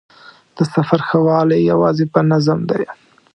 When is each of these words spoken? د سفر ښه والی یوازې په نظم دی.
د 0.57 0.59
سفر 0.73 0.99
ښه 1.07 1.19
والی 1.27 1.59
یوازې 1.71 2.05
په 2.13 2.19
نظم 2.31 2.59
دی. 2.69 2.83